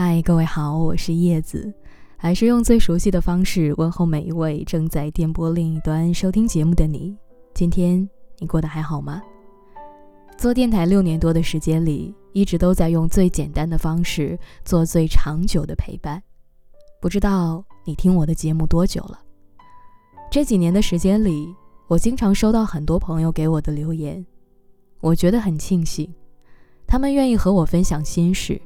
[0.00, 1.74] 嗨，各位好，我是叶子，
[2.16, 7.16] 还是用最熟悉的方式问候每一位正在电波另一端收听节目的你。
[7.52, 8.08] 今天
[8.38, 9.20] 你过得还好吗？
[10.36, 16.22] 做电台六年多的时间里，一直都在用最简单的方式做最长久的陪伴。
[17.02, 19.18] 不知道你听我的节目多久了？
[20.30, 21.52] 这几年的时间里，
[21.88, 24.24] 我经常收到很多朋友给我的留言，
[25.00, 26.08] 我觉得很庆幸，
[26.86, 28.62] 他们愿意和我分享心事。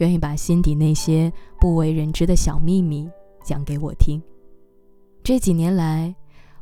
[0.00, 3.08] 愿意把心底那些不为人知的小秘密
[3.44, 4.20] 讲给我听。
[5.22, 6.14] 这几年来，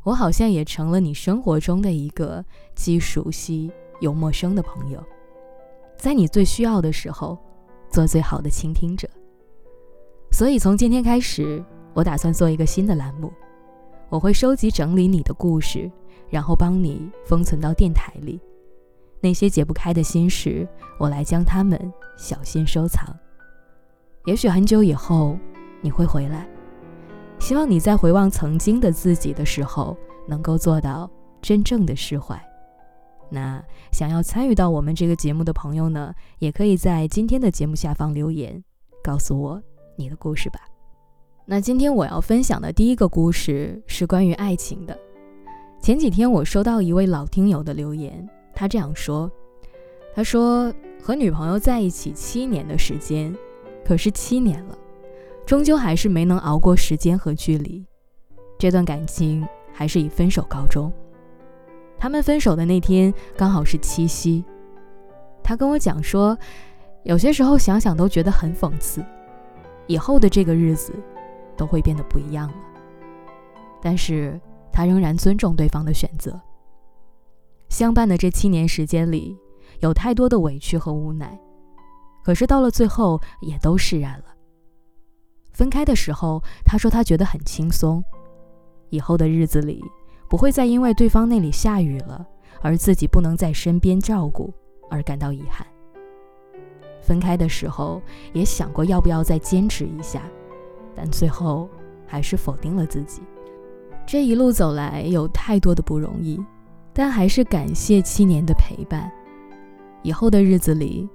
[0.03, 2.43] 我好像也成了你生活中的一个
[2.75, 3.71] 既熟悉
[4.01, 5.01] 又陌生的朋友，
[5.97, 7.37] 在你最需要的时候，
[7.89, 9.09] 做最好的倾听者。
[10.31, 13.31] 所以从今天开始，我打算做一个新的栏目，
[14.09, 15.89] 我会收集整理你的故事，
[16.29, 18.37] 然后帮你封存到电台里。
[19.21, 20.67] 那些解不开的心事，
[20.99, 21.79] 我来将它们
[22.17, 23.15] 小心收藏。
[24.29, 25.35] 也许很久以后
[25.81, 26.47] 你会回来，
[27.39, 31.09] 希望你在回望曾经的自己的时候，能够做到
[31.41, 32.39] 真正的释怀。
[33.31, 33.59] 那
[33.91, 38.63] 想要参与到我们这个节目的朋友呢，也可以在今天的节目下方留言，
[39.03, 39.59] 告诉我
[39.95, 40.59] 你的故事吧。
[41.47, 44.95] 那今天我要分享的第一个故事是关于爱情的。
[45.81, 49.31] 前几天我收到一位老听友的留言，他这样说
[50.13, 53.35] ：“他说和女朋友在一起七年的时间。”
[53.89, 54.77] 可是七年了，
[55.47, 57.83] 终究还是没能熬过时间和距离，
[58.59, 60.93] 这段感情还是以分手告终。
[61.97, 64.45] 他们分手的那天刚好是七夕，
[65.41, 66.37] 他跟我讲说，
[67.01, 69.03] 有些时候想想都觉得很讽刺，
[69.87, 70.93] 以后的这个日子
[71.57, 72.55] 都会变得不一样了。
[73.81, 74.39] 但是
[74.71, 76.39] 他仍然尊重对方的选择。
[77.69, 79.35] 相伴的这七年时间里，
[79.79, 81.35] 有太多的委屈和无奈。
[82.23, 84.25] 可是到了最后，也都释然了。
[85.51, 88.03] 分开的时候，他说他觉得很轻松，
[88.89, 89.83] 以后的日子里
[90.29, 92.25] 不会再因为对方那里下雨了，
[92.61, 94.53] 而自己不能在身边照顾
[94.89, 95.65] 而感到遗憾。
[97.01, 100.21] 分开的时候也想过要不要再坚持一下，
[100.95, 101.67] 但最后
[102.05, 103.21] 还是否定了自己。
[104.05, 106.39] 这一路走来有太多的不容易，
[106.93, 109.11] 但还是感谢七年的陪伴。
[110.03, 111.09] 以后的日子里。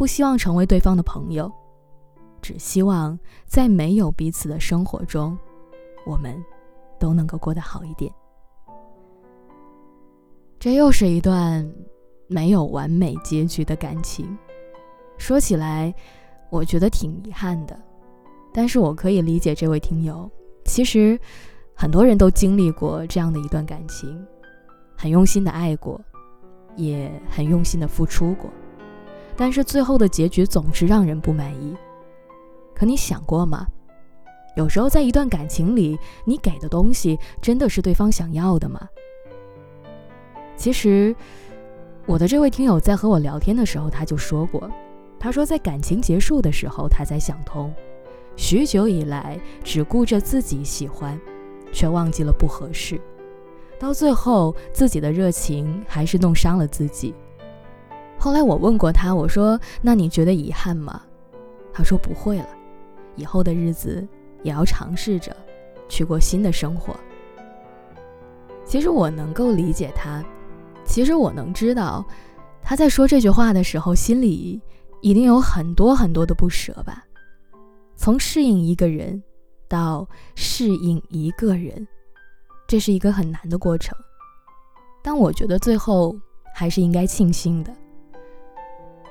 [0.00, 1.52] 不希望成为对方的朋友，
[2.40, 5.38] 只希望在没有彼此的生活中，
[6.06, 6.42] 我们
[6.98, 8.10] 都能够过得好一点。
[10.58, 11.70] 这又是一段
[12.28, 14.38] 没有完美结局的感情，
[15.18, 15.94] 说起来，
[16.48, 17.78] 我觉得挺遗憾的。
[18.54, 20.30] 但是我可以理解这位听友，
[20.64, 21.20] 其实
[21.74, 24.26] 很多人都经历过这样的一段感情，
[24.96, 26.00] 很用心的爱过，
[26.74, 28.50] 也很用心的付出过。
[29.40, 31.74] 但是最后的结局总是让人不满意。
[32.74, 33.66] 可你想过吗？
[34.54, 38.86] 有时候在一段感情里，你给的东西真的是对方想要的吗？
[40.58, 41.16] 其实，
[42.04, 44.70] 我的这位听友在和我聊天的时候，他就说过，
[45.18, 47.72] 他说在感情结束的时候，他才想通，
[48.36, 51.18] 许久以来只顾着自己喜欢，
[51.72, 53.00] 却忘记了不合适，
[53.78, 57.14] 到最后自己的热情还是弄伤了自己。
[58.20, 61.00] 后来我问过他，我说：“那你觉得遗憾吗？”
[61.72, 62.48] 他说：“不会了，
[63.16, 64.06] 以后的日子
[64.42, 65.34] 也要尝试着
[65.88, 66.94] 去过新的生活。”
[68.62, 70.22] 其实我能够理解他，
[70.84, 72.04] 其实我能知道
[72.62, 74.60] 他在说这句话的时候心里
[75.00, 77.02] 一定有很多很多的不舍吧。
[77.96, 79.22] 从适应一个人
[79.66, 81.88] 到适应一个人，
[82.68, 83.96] 这是一个很难的过程。
[85.02, 86.14] 但我觉得最后
[86.54, 87.74] 还是应该庆幸的。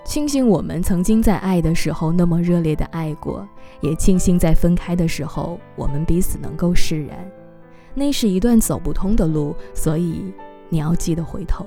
[0.05, 3.47] 庆幸我们曾经在爱的时候那么热烈的爱过，
[3.81, 7.31] 也庆幸在分开的时候我们彼此能够释然。
[7.93, 10.33] 那是一段走不通的路，所以
[10.69, 11.65] 你要记得回头。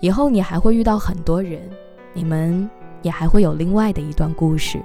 [0.00, 1.62] 以后你还会遇到很多人，
[2.12, 2.68] 你们
[3.00, 4.82] 也还会有另外的一段故事。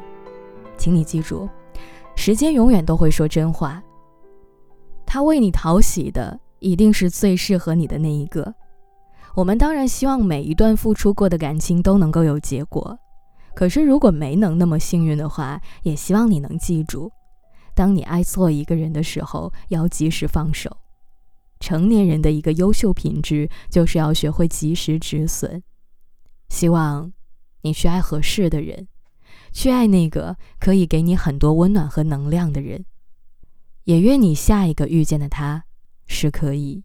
[0.78, 1.50] 请你记住，
[2.16, 3.84] 时间永远都会说真话。
[5.06, 8.54] 他为你讨喜的，一定是最适合你的那一个。
[9.36, 12.98] 我们当然希望每一段付出过的感情都能够有结果，
[13.56, 17.12] 可是如果没能那么幸运的话，也希望你能记住，
[17.76, 20.78] 当你爱错一个人的时候，要及时放手。
[21.60, 25.62] 成年人的一个优秀品质，就是要学会及时止损。
[26.48, 27.12] 希望
[27.62, 28.88] 你去爱合适的人，
[29.52, 32.86] 去爱那个可以给你很多温暖和能量的人，
[33.84, 35.66] 也愿你下一个遇见的他，
[36.08, 36.84] 是可以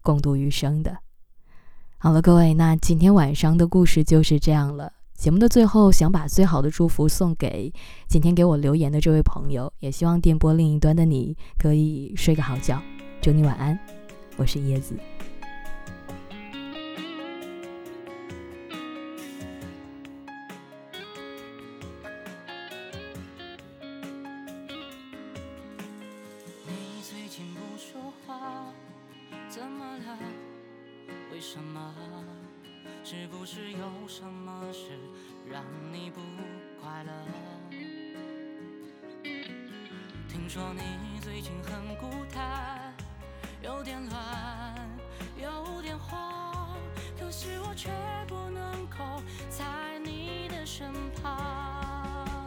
[0.00, 0.98] 共度余生的。
[2.04, 4.92] 好了，各位，那今天晚上的故事就是这样了。
[5.14, 7.72] 节目的最后，想把最好的祝福送给
[8.08, 12.82] 今天给我留言的这位朋友，也希望电波另一端的你可以睡个好觉，
[13.20, 13.78] 祝你晚安。
[14.36, 14.96] 我是叶子。
[31.42, 31.92] 什么？
[33.02, 34.90] 是不是有什么事
[35.50, 36.20] 让你不
[36.80, 37.10] 快乐？
[40.28, 42.94] 听说你最近很孤单，
[43.60, 44.88] 有点乱，
[45.36, 46.78] 有点慌，
[47.18, 47.90] 可是我却
[48.28, 49.64] 不能够在
[50.04, 52.46] 你的身旁。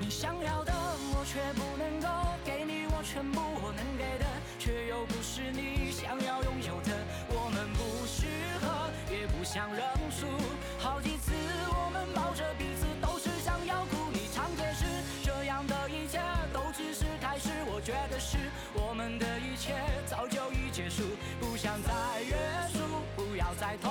[0.00, 2.08] 你想要的我却不能够
[2.46, 4.24] 给你，我全部我能给的，
[4.58, 6.89] 却又不是你想要拥有的。
[9.52, 9.82] 想认
[10.12, 10.28] 输。
[10.78, 11.32] 好几次
[11.66, 14.08] 我们抱着彼此，都是想要哭。
[14.12, 14.84] 你常解释，
[15.24, 16.20] 这样的一切
[16.52, 17.50] 都只是开始。
[17.66, 18.38] 我觉得是
[18.74, 19.74] 我们的一切
[20.06, 21.02] 早就已结束，
[21.40, 22.36] 不想再约
[22.72, 22.78] 束，
[23.16, 23.90] 不要再痛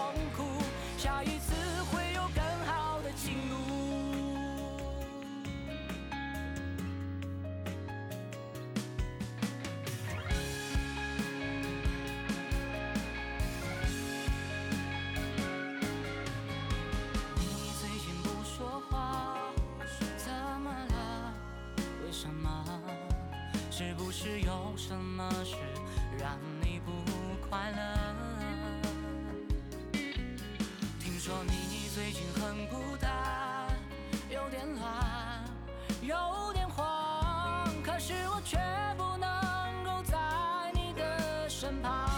[23.80, 25.56] 是不是有什么事
[26.20, 26.92] 让你不
[27.48, 27.80] 快乐？
[31.00, 33.10] 听说你最近很孤单，
[34.30, 35.46] 有点乱，
[36.02, 38.58] 有点慌，可是我却
[38.98, 40.18] 不能够在
[40.74, 42.09] 你的身旁。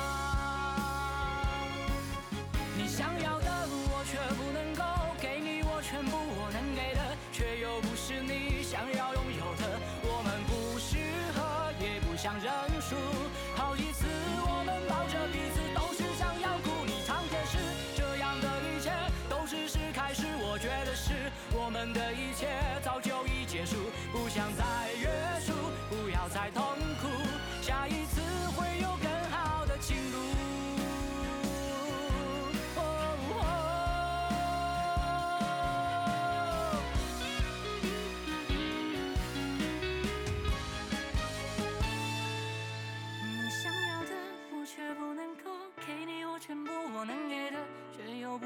[24.34, 24.71] 想在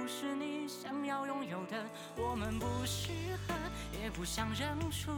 [0.07, 1.83] 是你想要拥有的
[2.15, 3.11] 我们不适
[3.47, 3.55] 合
[4.01, 5.11] 也不想认输。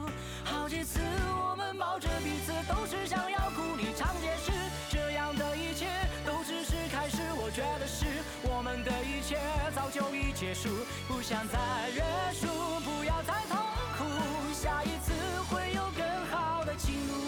[0.46, 4.52] 好几次我们抱着彼此都是想要哭你常解释
[4.90, 5.88] 这样的一切
[6.26, 8.06] 都只是开始我觉得是
[8.44, 9.38] 我们的一切
[9.76, 10.70] 早就已结束
[11.08, 11.58] 不想再
[11.90, 12.02] 约
[12.34, 12.48] 束
[12.82, 13.58] 不要再痛
[13.98, 15.12] 苦下一次
[15.50, 17.28] 会有更好的情路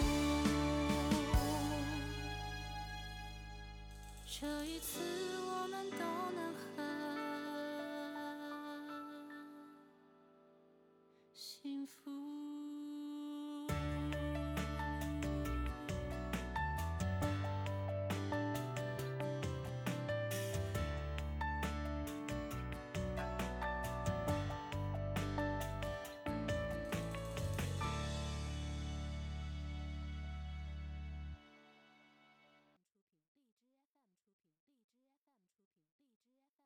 [4.26, 5.00] 这一次
[5.46, 6.99] 我们都能和